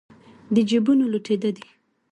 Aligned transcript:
د 0.53 0.55
جېبونو 0.69 1.03
لوټېده 1.11 1.49
دي 1.57 1.65